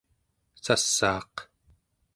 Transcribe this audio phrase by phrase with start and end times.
[0.65, 1.35] sassaaq